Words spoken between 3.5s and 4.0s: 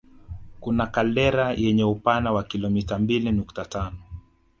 tano